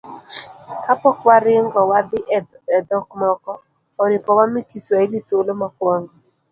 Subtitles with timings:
[0.83, 2.19] Ka pok waringo wadhi
[2.77, 3.51] e dhok moko,
[4.03, 6.13] oripo wamii Kiswahili thuolo mokwongo.